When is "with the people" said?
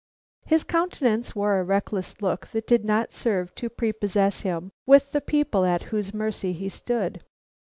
4.87-5.63